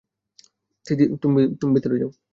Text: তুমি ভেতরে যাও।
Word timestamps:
তুমি 1.19 1.41
ভেতরে 1.75 1.95
যাও। 2.01 2.11